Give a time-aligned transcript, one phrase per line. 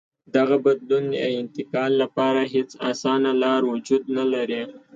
[0.35, 4.61] دغه بدلون یا انتقال لپاره هېڅ اسانه لار وجود نه لري.